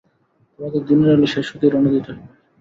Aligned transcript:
তোমাদের 0.53 0.81
দিনের 0.87 1.13
আলো 1.15 1.27
শেষ 1.33 1.47
হতেই 1.51 1.69
রওয়ানা 1.71 1.91
দিতে 1.93 2.09
হবে। 2.11 2.23